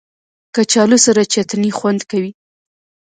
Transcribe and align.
کچالو 0.55 0.97
سره 1.05 1.21
چټني 1.31 1.71
خوند 1.77 2.01
کوي 2.11 2.31